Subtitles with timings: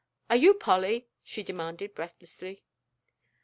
[0.31, 2.63] "Are you Polly?" she demanded breathlessly.